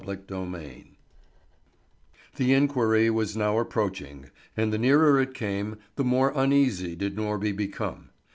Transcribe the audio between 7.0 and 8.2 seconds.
Norby become.